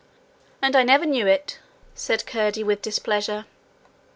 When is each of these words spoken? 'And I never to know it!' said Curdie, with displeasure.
'And 0.63 0.75
I 0.75 0.81
never 0.81 1.05
to 1.05 1.11
know 1.11 1.27
it!' 1.27 1.59
said 1.93 2.25
Curdie, 2.25 2.63
with 2.63 2.81
displeasure. 2.81 3.45